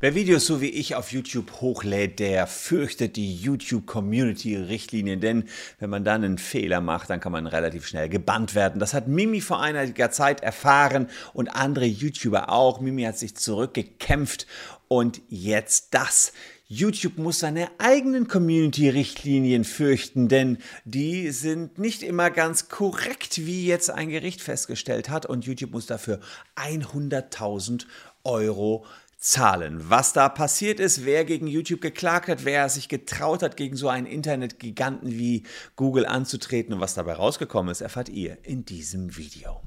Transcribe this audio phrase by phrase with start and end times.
[0.00, 5.48] Wer Videos so wie ich auf YouTube hochlädt, der fürchtet die YouTube-Community-Richtlinien, denn
[5.80, 8.78] wenn man dann einen Fehler macht, dann kann man relativ schnell gebannt werden.
[8.78, 12.78] Das hat Mimi vor einiger Zeit erfahren und andere YouTuber auch.
[12.80, 14.46] Mimi hat sich zurückgekämpft
[14.86, 16.32] und jetzt das.
[16.68, 23.90] YouTube muss seine eigenen Community-Richtlinien fürchten, denn die sind nicht immer ganz korrekt, wie jetzt
[23.90, 25.26] ein Gericht festgestellt hat.
[25.26, 26.20] Und YouTube muss dafür
[26.54, 27.86] 100.000
[28.22, 28.84] Euro
[29.18, 29.90] Zahlen.
[29.90, 33.88] Was da passiert ist, wer gegen YouTube geklagt hat, wer sich getraut hat, gegen so
[33.88, 35.42] einen Internetgiganten wie
[35.74, 39.60] Google anzutreten und was dabei rausgekommen ist, erfahrt ihr in diesem Video.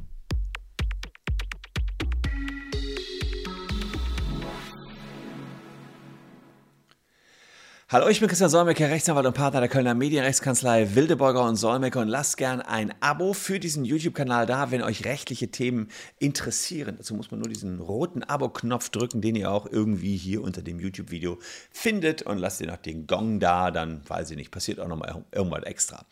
[7.91, 12.07] Hallo, ich bin Christian Solmecke, Rechtsanwalt und Partner der Kölner Medienrechtskanzlei Wildeborger und Solmecke und
[12.07, 16.95] lasst gern ein Abo für diesen YouTube-Kanal da, wenn euch rechtliche Themen interessieren.
[16.97, 20.79] Dazu muss man nur diesen roten Abo-Knopf drücken, den ihr auch irgendwie hier unter dem
[20.79, 21.37] YouTube-Video
[21.69, 25.25] findet und lasst ihr noch den Gong da, dann weiß ich nicht, passiert auch nochmal
[25.33, 26.05] irgendwas extra.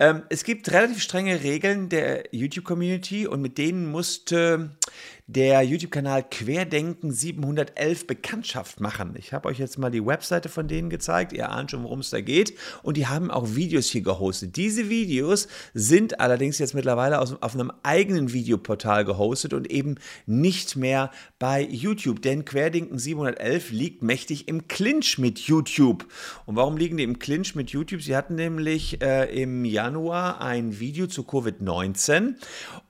[0.00, 4.70] Ähm, es gibt relativ strenge Regeln der YouTube-Community und mit denen musste
[5.32, 9.14] der YouTube-Kanal Querdenken 711 Bekanntschaft machen.
[9.18, 11.32] Ich habe euch jetzt mal die Webseite von denen gezeigt.
[11.32, 12.54] Ihr ahnt schon, worum es da geht.
[12.82, 14.56] Und die haben auch Videos hier gehostet.
[14.56, 21.10] Diese Videos sind allerdings jetzt mittlerweile auf einem eigenen Videoportal gehostet und eben nicht mehr
[21.38, 22.20] bei YouTube.
[22.20, 26.06] Denn Querdenken 711 liegt mächtig im Clinch mit YouTube.
[26.46, 28.02] Und warum liegen die im Clinch mit YouTube?
[28.02, 32.34] Sie hatten nämlich äh, im Januar ein Video zu Covid-19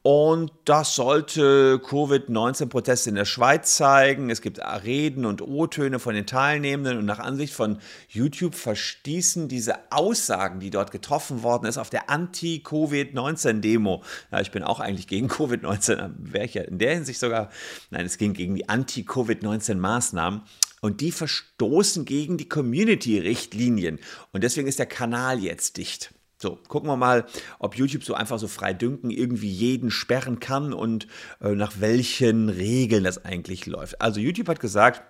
[0.03, 1.81] und das sollte
[2.33, 4.31] Covid-19-Proteste in der Schweiz zeigen.
[4.31, 9.93] Es gibt Reden und O-Töne von den Teilnehmenden und nach Ansicht von YouTube verstießen diese
[9.93, 14.03] Aussagen, die dort getroffen worden ist, auf der Anti-Covid-19-Demo.
[14.31, 17.51] Ja, ich bin auch eigentlich gegen Covid-19, wäre ich ja in der Hinsicht sogar,
[17.91, 20.43] nein, es ging gegen die Anti-Covid-19-Maßnahmen.
[20.81, 24.01] Und die verstoßen gegen die Community-Richtlinien.
[24.33, 26.13] Und deswegen ist der Kanal jetzt dicht.
[26.43, 27.25] So, gucken wir mal,
[27.61, 31.07] ob YouTube so einfach so frei dünken irgendwie jeden sperren kann und
[31.41, 34.01] äh, nach welchen Regeln das eigentlich läuft.
[34.01, 35.05] Also YouTube hat gesagt,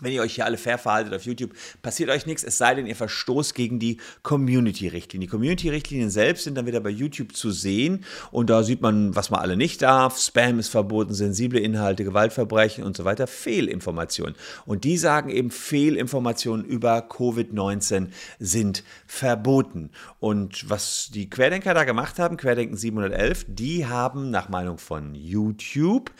[0.00, 2.86] wenn ihr euch hier alle fair verhaltet auf YouTube, passiert euch nichts, es sei denn,
[2.86, 5.28] ihr verstoßt gegen die Community-Richtlinien.
[5.28, 9.30] Die Community-Richtlinien selbst sind dann wieder bei YouTube zu sehen und da sieht man, was
[9.30, 10.18] man alle nicht darf.
[10.18, 14.34] Spam ist verboten, sensible Inhalte, Gewaltverbrechen und so weiter, Fehlinformationen.
[14.66, 19.90] Und die sagen eben, Fehlinformationen über Covid-19 sind verboten.
[20.18, 26.10] Und was die Querdenker da gemacht haben, Querdenken 711, die haben nach Meinung von YouTube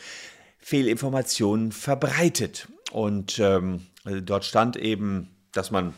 [0.59, 2.67] Fehlinformationen verbreitet.
[2.93, 5.95] Und ähm, dort stand eben, dass man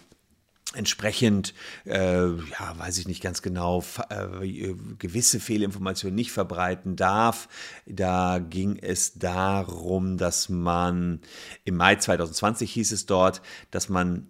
[0.74, 1.54] entsprechend,
[1.86, 7.50] äh, ja, weiß ich nicht ganz genau, äh, gewisse Fehlinformationen nicht verbreiten darf.
[7.86, 11.20] Da ging es darum, dass man
[11.66, 13.42] im Mai 2020 hieß es dort,
[13.72, 14.30] dass man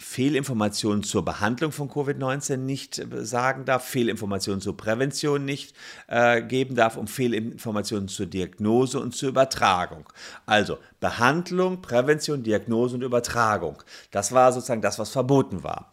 [0.00, 5.74] Fehlinformationen zur Behandlung von Covid-19 nicht äh, sagen darf, Fehlinformationen zur Prävention nicht
[6.08, 10.08] äh, geben darf und Fehlinformationen zur Diagnose und zur Übertragung.
[10.46, 13.82] Also Behandlung, Prävention, Diagnose und Übertragung.
[14.10, 15.92] Das war sozusagen das, was verboten war.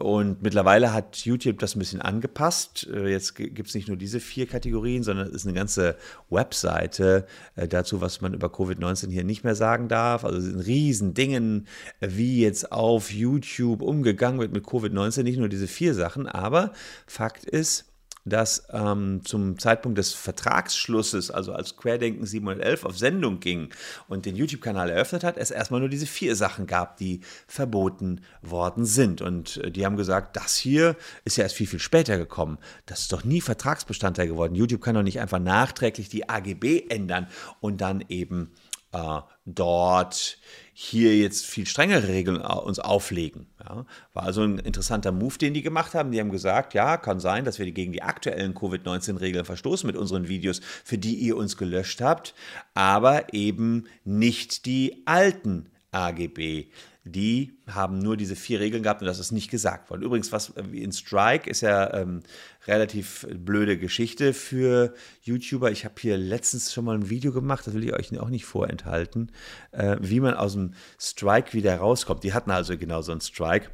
[0.00, 2.88] Und mittlerweile hat YouTube das ein bisschen angepasst.
[2.92, 5.96] Äh, jetzt gibt es nicht nur diese vier Kategorien, sondern es ist eine ganze
[6.30, 7.26] Webseite
[7.56, 10.24] äh, dazu, was man über Covid-19 hier nicht mehr sagen darf.
[10.24, 11.66] Also es sind riesen Dingen,
[11.98, 15.24] äh, wie jetzt auf YouTube umgegangen wird mit Covid-19.
[15.24, 16.72] Nicht nur diese vier Sachen, aber
[17.08, 17.87] Fakt ist,
[18.30, 23.70] dass ähm, zum Zeitpunkt des Vertragsschlusses, also als Querdenken 711 auf Sendung ging
[24.08, 28.84] und den YouTube-Kanal eröffnet hat, es erstmal nur diese vier Sachen gab, die verboten worden
[28.84, 29.20] sind.
[29.20, 32.58] Und äh, die haben gesagt, das hier ist ja erst viel, viel später gekommen.
[32.86, 34.54] Das ist doch nie Vertragsbestandteil geworden.
[34.54, 37.28] YouTube kann doch nicht einfach nachträglich die AGB ändern
[37.60, 38.52] und dann eben
[38.92, 40.38] äh, dort
[40.72, 43.48] hier jetzt viel strengere Regeln uns auflegen.
[43.62, 46.12] Ja, war also ein interessanter Move, den die gemacht haben.
[46.12, 50.28] Die haben gesagt, ja, kann sein, dass wir gegen die aktuellen Covid-19-Regeln verstoßen mit unseren
[50.28, 52.34] Videos, für die ihr uns gelöscht habt,
[52.74, 56.66] aber eben nicht die alten AGB
[57.12, 60.02] die haben nur diese vier Regeln gehabt und das ist nicht gesagt worden.
[60.02, 62.22] Übrigens, was äh, in Strike ist ja ähm,
[62.66, 65.70] relativ blöde Geschichte für YouTuber.
[65.70, 68.44] Ich habe hier letztens schon mal ein Video gemacht, das will ich euch auch nicht
[68.44, 69.32] vorenthalten,
[69.72, 72.24] äh, wie man aus dem Strike wieder rauskommt.
[72.24, 73.70] Die hatten also genau so einen Strike.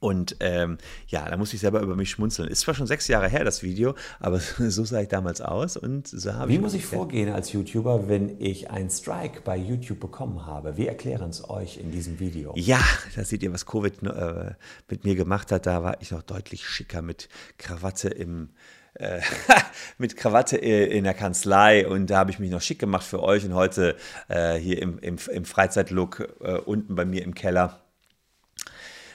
[0.00, 2.48] Und ähm, ja, da muss ich selber über mich schmunzeln.
[2.48, 6.08] Ist zwar schon sechs Jahre her, das Video, aber so sah ich damals aus und
[6.08, 10.46] so habe Wie muss ich vorgehen als YouTuber, wenn ich einen Strike bei YouTube bekommen
[10.46, 10.78] habe?
[10.78, 12.54] Wir erklären es euch in diesem Video.
[12.56, 12.80] Ja,
[13.14, 14.54] da seht ihr, was Covid äh,
[14.88, 15.66] mit mir gemacht hat.
[15.66, 18.48] Da war ich noch deutlich schicker mit Krawatte im
[18.94, 19.20] äh,
[19.98, 23.44] mit Krawatte in der Kanzlei und da habe ich mich noch schick gemacht für euch
[23.44, 23.96] und heute
[24.28, 27.79] äh, hier im, im, im Freizeitlook äh, unten bei mir im Keller.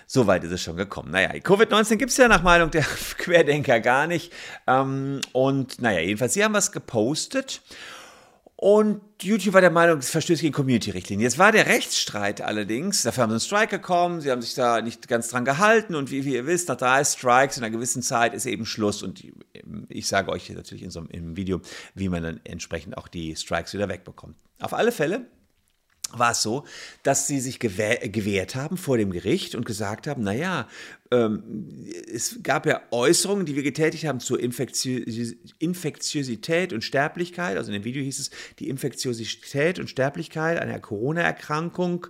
[0.07, 1.11] So weit ist es schon gekommen.
[1.11, 2.83] Naja, Covid-19 gibt es ja nach Meinung der
[3.17, 4.31] Querdenker gar nicht.
[4.67, 7.61] Ähm, und naja, jedenfalls, sie haben was gepostet
[8.57, 11.23] und YouTube war der Meinung, es verstößt gegen Community-Richtlinien.
[11.23, 14.81] Jetzt war der Rechtsstreit allerdings, dafür haben sie einen Strike gekommen, sie haben sich da
[14.81, 18.01] nicht ganz dran gehalten und wie, wie ihr wisst, nach drei Strikes in einer gewissen
[18.01, 19.23] Zeit ist eben Schluss und
[19.89, 21.59] ich sage euch natürlich in so einem Video,
[21.95, 24.37] wie man dann entsprechend auch die Strikes wieder wegbekommt.
[24.61, 25.25] Auf alle Fälle
[26.13, 26.65] war es so,
[27.03, 30.67] dass sie sich gewehrt haben vor dem Gericht und gesagt haben, naja,
[31.11, 31.43] ähm,
[32.13, 35.01] es gab ja Äußerungen, die wir getätigt haben zur Infektio
[35.59, 37.57] Infektiosität und Sterblichkeit.
[37.57, 42.07] Also in dem Video hieß es, die Infektiosität und Sterblichkeit einer Corona-Erkrankung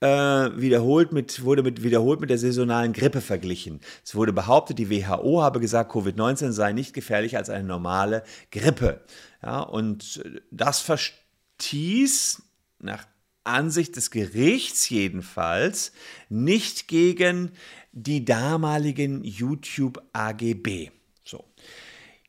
[0.00, 3.80] äh, wiederholt mit, wurde mit, wiederholt mit der saisonalen Grippe verglichen.
[4.04, 9.00] Es wurde behauptet, die WHO habe gesagt, Covid-19 sei nicht gefährlicher als eine normale Grippe.
[9.42, 12.42] Ja, und das verstieß
[12.80, 13.04] nach
[13.44, 15.92] Ansicht des Gerichts jedenfalls
[16.28, 17.52] nicht gegen
[17.92, 20.90] die damaligen YouTube AGB.
[21.24, 21.44] So.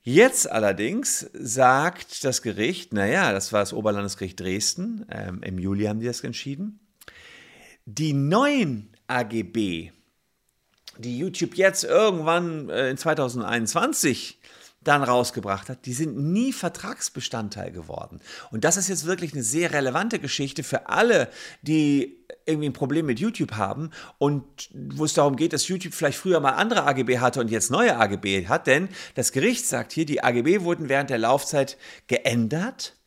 [0.04, 6.02] Jetzt allerdings sagt das Gericht, naja, das war das Oberlandesgericht Dresden, ähm, im Juli haben
[6.02, 6.80] die das entschieden,
[7.86, 9.92] die neuen AGB,
[10.98, 14.40] die YouTube jetzt irgendwann äh, in 2021
[14.84, 18.20] dann rausgebracht hat, die sind nie Vertragsbestandteil geworden.
[18.52, 21.30] Und das ist jetzt wirklich eine sehr relevante Geschichte für alle,
[21.62, 24.44] die irgendwie ein Problem mit YouTube haben und
[24.74, 27.98] wo es darum geht, dass YouTube vielleicht früher mal andere AGB hatte und jetzt neue
[27.98, 31.78] AGB hat, denn das Gericht sagt hier, die AGB wurden während der Laufzeit
[32.08, 32.98] geändert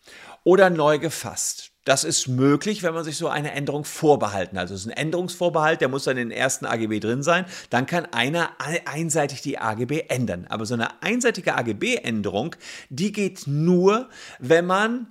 [0.44, 1.75] oder neu gefasst.
[1.86, 4.58] Das ist möglich, wenn man sich so eine Änderung vorbehalten.
[4.58, 7.46] Also es ist ein Änderungsvorbehalt, der muss dann in den ersten AGB drin sein.
[7.70, 8.50] Dann kann einer
[8.86, 10.46] einseitig die AGB ändern.
[10.48, 12.56] Aber so eine einseitige AGB-Änderung,
[12.90, 14.08] die geht nur,
[14.40, 15.06] wenn man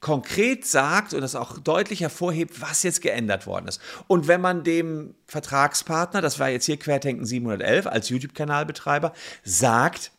[0.00, 3.82] konkret sagt und das auch deutlich hervorhebt, was jetzt geändert worden ist.
[4.06, 9.12] Und wenn man dem Vertragspartner, das war jetzt hier Querdenken 711 als YouTube-Kanalbetreiber,
[9.44, 10.12] sagt,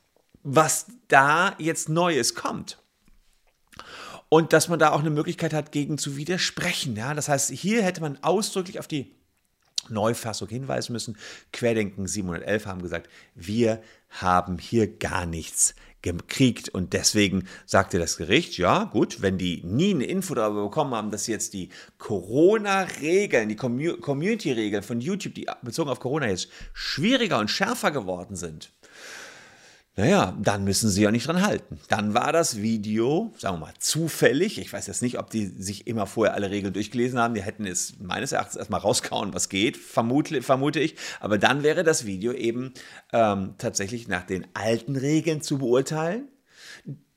[0.43, 2.77] was da jetzt Neues kommt
[4.29, 6.95] und dass man da auch eine Möglichkeit hat, gegen zu widersprechen.
[6.95, 7.13] Ja?
[7.13, 9.13] Das heißt, hier hätte man ausdrücklich auf die
[9.89, 11.18] Neufassung hinweisen müssen.
[11.53, 18.57] Querdenken 711 haben gesagt, wir haben hier gar nichts gekriegt und deswegen sagte das Gericht,
[18.57, 23.56] ja gut, wenn die nie eine Info darüber bekommen haben, dass jetzt die Corona-Regeln, die
[23.56, 28.71] Community-Regeln von YouTube, die bezogen auf Corona jetzt schwieriger und schärfer geworden sind,
[29.97, 31.79] naja, dann müssen sie ja nicht dran halten.
[31.89, 34.59] Dann war das Video, sagen wir mal, zufällig.
[34.59, 37.33] Ich weiß jetzt nicht, ob die sich immer vorher alle Regeln durchgelesen haben.
[37.33, 40.95] Die hätten es meines Erachtens erstmal rauskauen, was geht, vermute, vermute ich.
[41.19, 42.75] Aber dann wäre das Video eben
[43.11, 46.27] ähm, tatsächlich nach den alten Regeln zu beurteilen.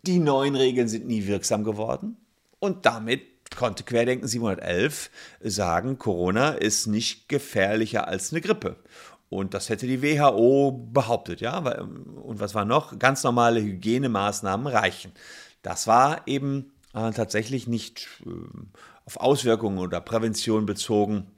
[0.07, 2.17] Die neuen Regeln sind nie wirksam geworden.
[2.61, 3.21] Und damit
[3.55, 5.11] konnte Querdenken 711
[5.43, 8.77] sagen, Corona ist nicht gefährlicher als eine Grippe.
[9.31, 11.59] Und das hätte die WHO behauptet, ja.
[11.59, 12.99] Und was war noch?
[12.99, 15.13] Ganz normale Hygienemaßnahmen reichen.
[15.63, 18.31] Das war eben äh, tatsächlich nicht äh,
[19.07, 21.29] auf Auswirkungen oder Prävention bezogen.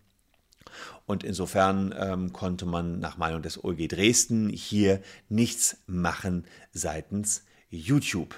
[1.05, 8.35] Und insofern ähm, konnte man nach Meinung des OLG Dresden hier nichts machen seitens YouTube.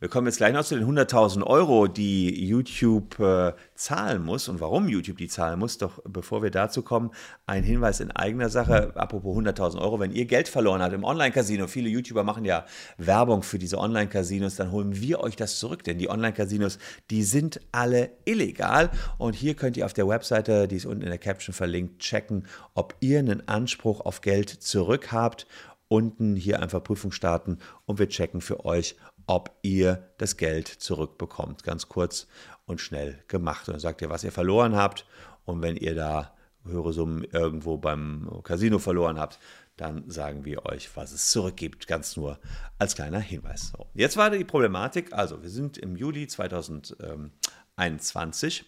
[0.00, 4.60] Wir kommen jetzt gleich noch zu den 100.000 Euro, die YouTube äh, zahlen muss und
[4.60, 5.78] warum YouTube die zahlen muss.
[5.78, 7.12] Doch bevor wir dazu kommen,
[7.46, 8.90] ein Hinweis in eigener Sache.
[8.96, 12.66] Apropos 100.000 Euro, wenn ihr Geld verloren habt im Online-Casino, viele YouTuber machen ja
[12.98, 16.78] Werbung für diese Online-Casinos, dann holen wir euch das zurück, denn die Online-Casinos,
[17.10, 18.90] die sind alle illegal.
[19.16, 22.48] Und hier könnt ihr auf der Webseite, die ist unten in der Caption verlinkt, checken,
[22.74, 25.46] ob ihr einen Anspruch auf Geld zurück habt
[25.88, 31.64] unten hier einfach Prüfung starten und wir checken für euch, ob ihr das Geld zurückbekommt.
[31.64, 32.28] Ganz kurz
[32.66, 33.68] und schnell gemacht.
[33.68, 35.06] Und dann sagt ihr, was ihr verloren habt.
[35.44, 39.38] Und wenn ihr da höhere Summen irgendwo beim Casino verloren habt,
[39.76, 41.86] dann sagen wir euch, was es zurückgibt.
[41.86, 42.38] Ganz nur
[42.78, 43.72] als kleiner Hinweis.
[43.76, 45.12] So, jetzt war die Problematik.
[45.12, 48.64] Also, wir sind im Juli 2021.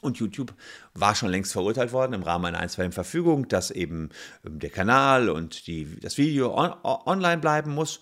[0.00, 0.52] Und YouTube
[0.92, 4.10] war schon längst verurteilt worden im Rahmen einer einstweiligen Verfügung, dass eben
[4.44, 8.00] ähm, der Kanal und die, das Video on, online bleiben muss.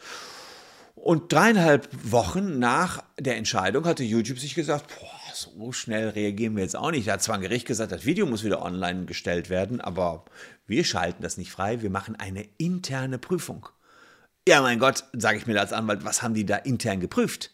[0.94, 6.62] Und dreieinhalb Wochen nach der Entscheidung hatte YouTube sich gesagt, boah, so schnell reagieren wir
[6.62, 7.08] jetzt auch nicht.
[7.08, 10.24] Da hat zwar ein Gericht gesagt, das Video muss wieder online gestellt werden, aber
[10.66, 13.68] wir schalten das nicht frei, wir machen eine interne Prüfung.
[14.46, 17.50] Ja, mein Gott, sage ich mir als Anwalt, was haben die da intern geprüft?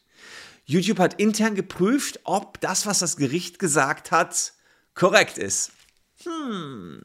[0.64, 4.52] YouTube hat intern geprüft, ob das, was das Gericht gesagt hat,
[4.94, 5.72] korrekt ist.
[6.24, 7.02] Hm,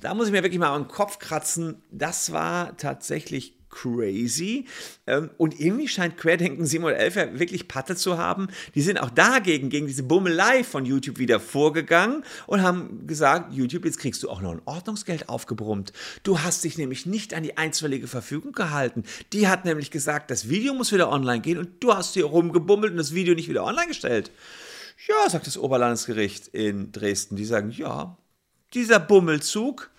[0.00, 1.82] da muss ich mir wirklich mal am Kopf kratzen.
[1.90, 4.64] Das war tatsächlich crazy.
[5.06, 8.48] Ähm, und irgendwie scheint Querdenken 711 ja wirklich Patte zu haben.
[8.74, 13.84] Die sind auch dagegen, gegen diese Bummelei von YouTube wieder vorgegangen und haben gesagt, YouTube,
[13.84, 15.92] jetzt kriegst du auch noch ein Ordnungsgeld aufgebrummt.
[16.22, 19.04] Du hast dich nämlich nicht an die einstweilige Verfügung gehalten.
[19.32, 22.92] Die hat nämlich gesagt, das Video muss wieder online gehen und du hast hier rumgebummelt
[22.92, 24.30] und das Video nicht wieder online gestellt.
[25.06, 27.36] Ja, sagt das Oberlandesgericht in Dresden.
[27.36, 28.16] Die sagen, ja,
[28.72, 29.90] dieser Bummelzug,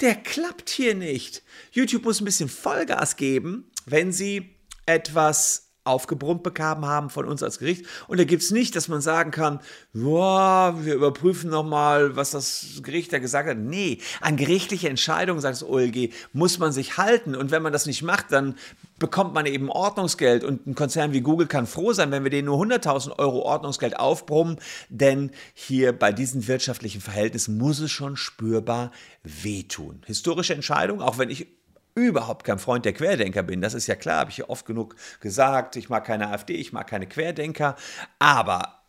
[0.00, 1.42] der klappt hier nicht.
[1.72, 4.54] YouTube muss ein bisschen Vollgas geben, wenn sie
[4.86, 7.86] etwas aufgebrummt bekamen haben von uns als Gericht.
[8.08, 9.60] Und da gibt es nicht, dass man sagen kann,
[9.92, 13.58] wow, wir überprüfen nochmal, was das Gericht da gesagt hat.
[13.58, 17.36] Nee, an gerichtliche Entscheidungen, sagt das OLG, muss man sich halten.
[17.36, 18.56] Und wenn man das nicht macht, dann
[18.98, 20.42] bekommt man eben Ordnungsgeld.
[20.42, 23.98] Und ein Konzern wie Google kann froh sein, wenn wir denen nur 100.000 Euro Ordnungsgeld
[23.98, 24.58] aufbrummen.
[24.88, 28.90] Denn hier bei diesen wirtschaftlichen Verhältnissen muss es schon spürbar
[29.22, 30.02] wehtun.
[30.06, 31.46] Historische Entscheidung, auch wenn ich
[31.94, 33.60] überhaupt kein Freund der Querdenker bin.
[33.60, 35.76] Das ist ja klar, habe ich ja oft genug gesagt.
[35.76, 37.76] Ich mag keine AfD, ich mag keine Querdenker.
[38.18, 38.80] Aber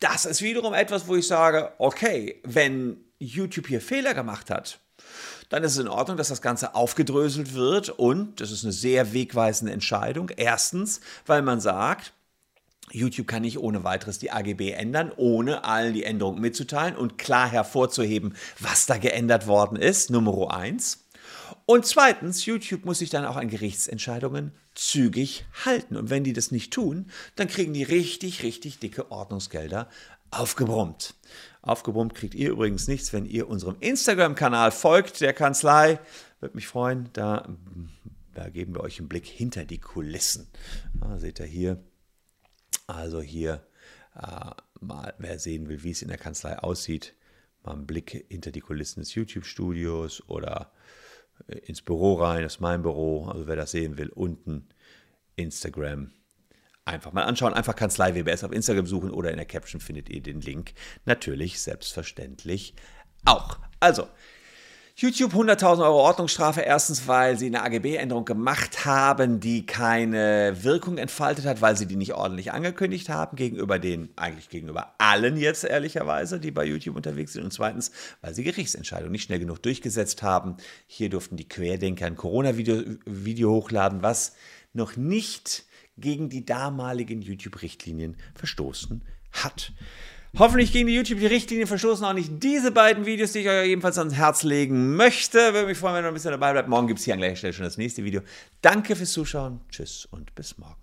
[0.00, 4.80] das ist wiederum etwas, wo ich sage, okay, wenn YouTube hier Fehler gemacht hat,
[5.48, 9.12] dann ist es in Ordnung, dass das Ganze aufgedröselt wird und das ist eine sehr
[9.12, 10.30] wegweisende Entscheidung.
[10.30, 12.12] Erstens, weil man sagt,
[12.90, 17.48] YouTube kann nicht ohne weiteres die AGB ändern, ohne allen die Änderungen mitzuteilen und klar
[17.48, 20.10] hervorzuheben, was da geändert worden ist.
[20.10, 21.01] Nummer eins.
[21.72, 25.96] Und zweitens, YouTube muss sich dann auch an Gerichtsentscheidungen zügig halten.
[25.96, 29.88] Und wenn die das nicht tun, dann kriegen die richtig, richtig dicke Ordnungsgelder
[30.30, 31.14] aufgebrummt.
[31.62, 35.98] Aufgebrummt kriegt ihr übrigens nichts, wenn ihr unserem Instagram-Kanal folgt, der Kanzlei.
[36.40, 37.48] Würde mich freuen, da,
[38.34, 40.48] da geben wir euch einen Blick hinter die Kulissen.
[41.00, 41.82] Ja, seht ihr hier.
[42.86, 43.66] Also hier
[44.14, 47.14] äh, mal, wer sehen will, wie es in der Kanzlei aussieht,
[47.62, 50.70] mal einen Blick hinter die Kulissen des YouTube-Studios oder
[51.46, 53.26] ins Büro rein, das ist mein Büro.
[53.26, 54.68] Also wer das sehen will, unten
[55.36, 56.10] Instagram.
[56.84, 60.20] Einfach mal anschauen, einfach Kanzlei WBS auf Instagram suchen oder in der Caption findet ihr
[60.20, 60.72] den Link.
[61.04, 62.74] Natürlich, selbstverständlich
[63.24, 63.58] auch.
[63.78, 64.08] Also,
[65.02, 66.60] YouTube 100.000 Euro Ordnungsstrafe.
[66.60, 71.96] Erstens, weil sie eine AGB-Änderung gemacht haben, die keine Wirkung entfaltet hat, weil sie die
[71.96, 77.32] nicht ordentlich angekündigt haben, gegenüber den, eigentlich gegenüber allen jetzt ehrlicherweise, die bei YouTube unterwegs
[77.32, 77.42] sind.
[77.42, 77.90] Und zweitens,
[78.20, 80.56] weil sie Gerichtsentscheidungen nicht schnell genug durchgesetzt haben.
[80.86, 84.34] Hier durften die Querdenker ein Corona-Video Video hochladen, was
[84.72, 85.64] noch nicht
[85.98, 89.72] gegen die damaligen YouTube-Richtlinien verstoßen hat.
[90.38, 94.14] Hoffentlich gegen die YouTube-Richtlinie verstoßen auch nicht diese beiden Videos, die ich euch ebenfalls ans
[94.14, 95.52] Herz legen möchte.
[95.52, 96.68] Würde mich freuen, wenn ihr noch ein bisschen dabei bleibt.
[96.68, 98.22] Morgen gibt es hier an gleicher Stelle schon das nächste Video.
[98.62, 99.60] Danke fürs Zuschauen.
[99.68, 100.81] Tschüss und bis morgen.